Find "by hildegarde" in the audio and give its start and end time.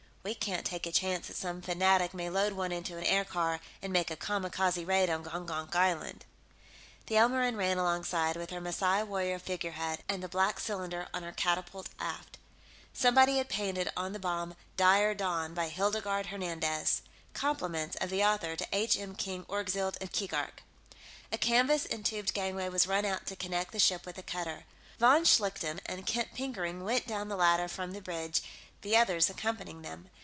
15.55-16.27